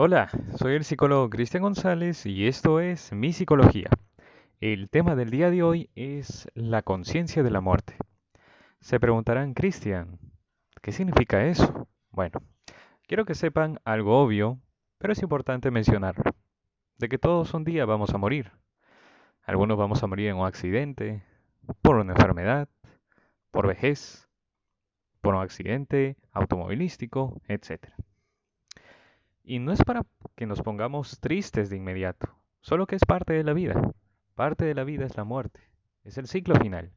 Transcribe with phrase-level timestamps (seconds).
[0.00, 3.90] Hola, soy el psicólogo Cristian González y esto es Mi Psicología.
[4.60, 7.96] El tema del día de hoy es la conciencia de la muerte.
[8.78, 10.20] Se preguntarán, Cristian,
[10.82, 11.88] ¿qué significa eso?
[12.12, 12.40] Bueno,
[13.08, 14.60] quiero que sepan algo obvio,
[14.98, 16.22] pero es importante mencionarlo,
[16.98, 18.52] de que todos un día vamos a morir.
[19.42, 21.24] Algunos vamos a morir en un accidente,
[21.82, 22.68] por una enfermedad,
[23.50, 24.28] por vejez,
[25.20, 27.90] por un accidente automovilístico, etc.
[29.50, 30.04] Y no es para
[30.36, 32.28] que nos pongamos tristes de inmediato,
[32.60, 33.94] solo que es parte de la vida.
[34.34, 35.62] Parte de la vida es la muerte,
[36.04, 36.92] es el ciclo final.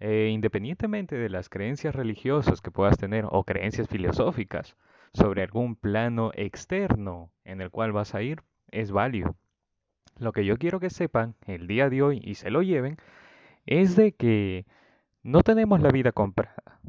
[0.00, 4.76] E independientemente de las creencias religiosas que puedas tener o creencias filosóficas
[5.12, 8.42] sobre algún plano externo en el cual vas a ir,
[8.72, 9.36] es válido.
[10.18, 12.96] Lo que yo quiero que sepan el día de hoy y se lo lleven
[13.66, 14.66] es de que
[15.22, 16.80] no tenemos la vida comprada.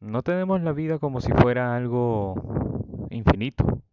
[0.00, 2.34] No tenemos la vida como si fuera algo
[3.10, 3.84] infinito.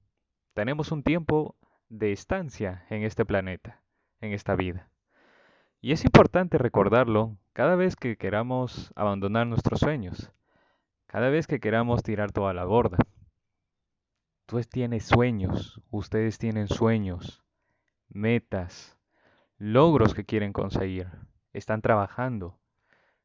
[0.54, 1.56] Tenemos un tiempo
[1.90, 3.82] de estancia en este planeta,
[4.22, 4.90] en esta vida.
[5.82, 10.32] Y es importante recordarlo cada vez que queramos abandonar nuestros sueños,
[11.08, 12.98] cada vez que queramos tirar toda la borda.
[14.46, 17.44] Tú tienes sueños, ustedes tienen sueños,
[18.08, 18.98] metas,
[19.58, 21.08] logros que quieren conseguir,
[21.52, 22.60] están trabajando.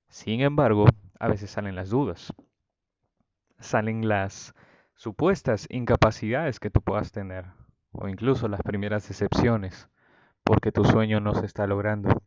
[0.08, 0.86] Sin embargo,
[1.18, 2.32] a veces salen las dudas,
[3.58, 4.54] salen las
[4.98, 7.44] supuestas incapacidades que tú puedas tener,
[7.92, 9.88] o incluso las primeras decepciones,
[10.42, 12.20] porque tu sueño no se está logrando.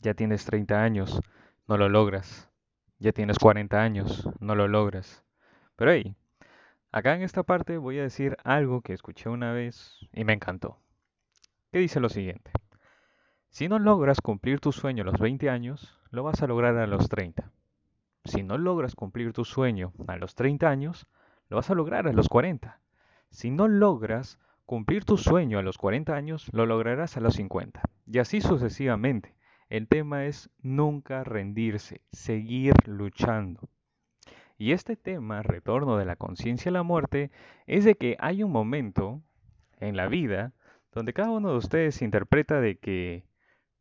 [0.00, 1.20] Ya tienes 30 años,
[1.68, 2.50] no lo logras.
[2.98, 5.24] Ya tienes 40 años, no lo logras.
[5.76, 6.16] Pero hey,
[6.90, 10.78] acá en esta parte voy a decir algo que escuché una vez y me encantó.
[11.70, 12.50] Que dice lo siguiente.
[13.50, 16.86] Si no logras cumplir tu sueño a los 20 años, lo vas a lograr a
[16.86, 17.52] los 30.
[18.24, 21.06] Si no logras cumplir tu sueño a los 30 años,
[21.52, 22.80] lo vas a lograr a los 40.
[23.28, 27.82] Si no logras cumplir tu sueño a los 40 años, lo lograrás a los 50.
[28.06, 29.34] Y así sucesivamente.
[29.68, 33.68] El tema es nunca rendirse, seguir luchando.
[34.56, 37.30] Y este tema, retorno de la conciencia a la muerte,
[37.66, 39.20] es de que hay un momento
[39.78, 40.54] en la vida
[40.90, 43.26] donde cada uno de ustedes interpreta de que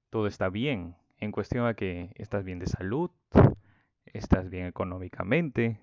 [0.10, 3.12] todo está bien, en cuestión a que estás bien de salud,
[4.08, 5.80] estás bien económicamente,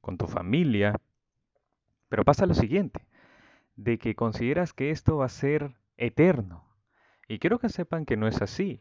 [0.00, 0.98] con tu familia,
[2.08, 3.06] pero pasa lo siguiente,
[3.76, 6.64] de que consideras que esto va a ser eterno.
[7.28, 8.80] Y quiero que sepan que no es así.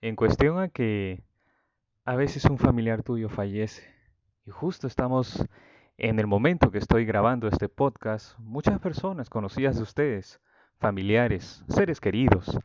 [0.00, 1.22] En cuestión a que
[2.04, 3.82] a veces un familiar tuyo fallece.
[4.46, 5.46] Y justo estamos
[5.98, 10.40] en el momento que estoy grabando este podcast, muchas personas conocidas de ustedes,
[10.78, 12.58] familiares, seres queridos,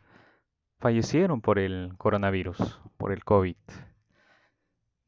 [0.79, 3.57] fallecieron por el coronavirus, por el COVID.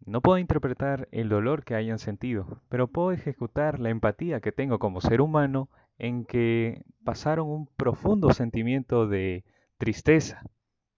[0.08, 4.80] No puedo interpretar el dolor que hayan sentido, pero puedo ejecutar la empatía que tengo
[4.80, 9.44] como ser humano en que pasaron un profundo sentimiento de
[9.78, 10.44] tristeza,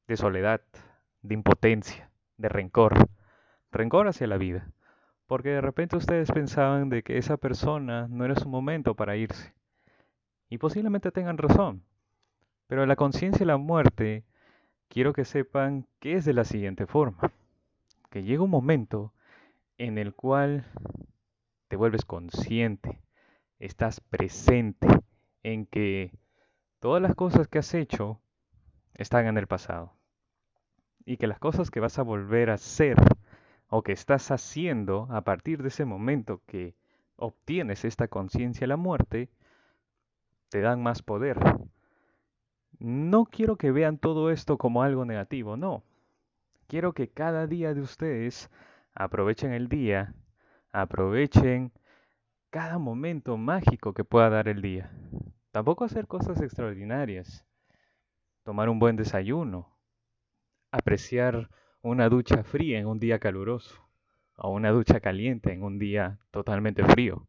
[0.08, 0.62] de soledad,
[1.24, 3.10] de impotencia, de rencor,
[3.72, 4.70] rencor hacia la vida,
[5.26, 9.56] porque de repente ustedes pensaban de que esa persona no era su momento para irse.
[10.50, 11.82] Y posiblemente tengan razón,
[12.68, 14.24] pero la conciencia de la muerte
[14.88, 17.32] quiero que sepan que es de la siguiente forma
[18.10, 19.14] que llega un momento
[19.78, 20.66] en el cual
[21.68, 23.02] te vuelves consciente,
[23.60, 24.88] estás presente
[25.44, 26.12] en que
[26.80, 28.22] todas las cosas que has hecho
[28.96, 29.94] están en el pasado
[31.06, 32.98] y que las cosas que vas a volver a hacer
[33.68, 36.76] o que estás haciendo a partir de ese momento que
[37.16, 39.30] obtienes esta conciencia de la muerte,
[40.50, 41.38] te dan más poder.
[42.80, 45.84] No quiero que vean todo esto como algo negativo, no.
[46.70, 48.52] Quiero que cada día de ustedes
[48.94, 50.14] aprovechen el día,
[50.72, 51.72] aprovechen
[52.52, 54.92] cada momento mágico que pueda dar el día.
[55.50, 57.44] Tampoco hacer cosas extraordinarias.
[58.44, 59.76] Tomar un buen desayuno.
[60.70, 61.50] Apreciar
[61.82, 63.90] una ducha fría en un día caluroso.
[64.36, 67.28] O una ducha caliente en un día totalmente frío.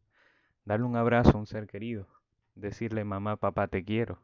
[0.65, 2.07] Darle un abrazo a un ser querido.
[2.53, 4.21] Decirle mamá, papá, te quiero.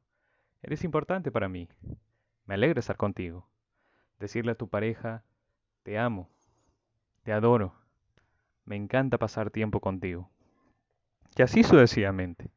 [0.62, 1.68] Eres importante para mí.
[2.46, 3.48] Me alegra estar contigo
[4.20, 5.24] decirle a tu pareja,
[5.84, 6.30] te amo,
[7.24, 7.76] te adoro,
[8.66, 10.30] me encanta pasar tiempo contigo.
[11.36, 12.50] Y así sucesivamente.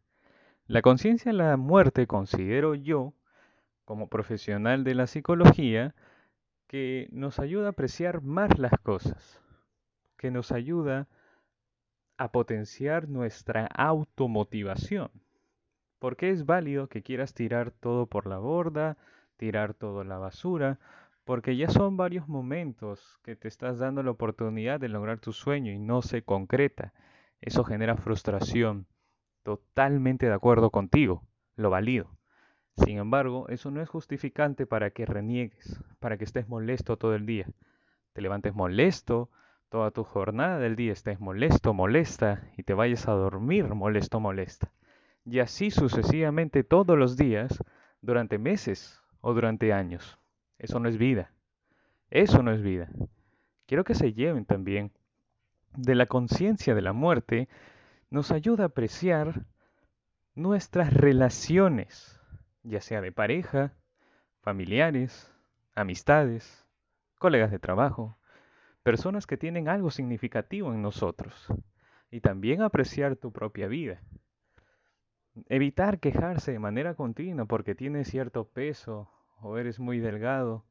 [0.67, 3.12] La conciencia de la muerte considero yo,
[3.85, 5.95] como profesional de la psicología,
[6.67, 9.41] que nos ayuda a apreciar más las cosas,
[10.17, 11.09] que nos ayuda
[12.17, 15.11] a potenciar nuestra automotivación.
[15.99, 18.97] Porque es válido que quieras tirar todo por la borda,
[19.37, 20.79] tirar todo a la basura,
[21.31, 25.71] porque ya son varios momentos que te estás dando la oportunidad de lograr tu sueño
[25.71, 26.93] y no se concreta.
[27.41, 28.88] Eso genera frustración.
[29.44, 31.23] Totalmente de acuerdo contigo.
[31.55, 32.11] lo valido.
[32.75, 37.27] Sin embargo, eso no es justificante para que reniegues, para que estés molesto todo el
[37.27, 37.47] día.
[38.12, 39.31] Te levantes molesto,
[39.69, 44.73] toda tu jornada del día estés molesto, molesta y te vayas a dormir molesto, molesta.
[45.25, 47.62] Y así sucesivamente todos los días,
[48.03, 50.20] durante meses o durante años.
[50.61, 51.33] Eso no es vida.
[52.11, 52.91] Eso no es vida.
[53.67, 54.93] Quiero que se lleven también
[55.75, 57.49] de la conciencia de la muerte,
[58.11, 59.47] nos ayuda a apreciar
[60.35, 62.21] nuestras relaciones,
[62.62, 63.73] ya sea de pareja,
[64.43, 65.33] familiares,
[65.75, 66.67] amistades,
[67.19, 68.19] colegas de trabajo,
[68.83, 71.47] personas que tienen algo significativo en nosotros,
[72.11, 74.03] y también apreciar tu propia vida.
[75.49, 79.09] Evitar quejarse de manera continua porque tienes cierto peso
[79.43, 80.65] o eres muy delgado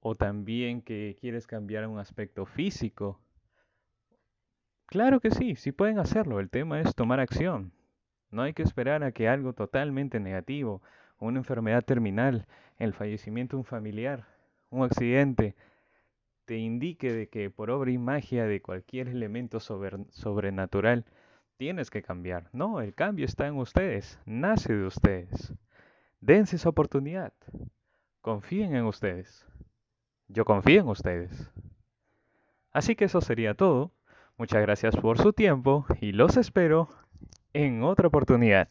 [0.00, 3.20] o también que quieres cambiar un aspecto físico.
[4.86, 6.40] Claro que sí, sí pueden hacerlo.
[6.40, 7.72] El tema es tomar acción.
[8.30, 10.82] No hay que esperar a que algo totalmente negativo,
[11.18, 12.46] una enfermedad terminal,
[12.78, 14.26] el fallecimiento de un familiar,
[14.70, 15.54] un accidente,
[16.44, 21.04] te indique de que por obra y magia de cualquier elemento sobrenatural
[21.56, 22.48] tienes que cambiar.
[22.52, 25.54] No, el cambio está en ustedes, nace de ustedes.
[26.20, 27.32] Dense esa oportunidad.
[28.20, 29.46] Confíen en ustedes.
[30.28, 31.50] Yo confío en ustedes.
[32.70, 33.92] Así que eso sería todo.
[34.36, 36.88] Muchas gracias por su tiempo y los espero
[37.52, 38.68] en otra oportunidad.